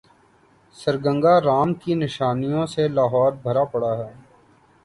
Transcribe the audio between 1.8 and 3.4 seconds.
کی نشانیوں سے لاہور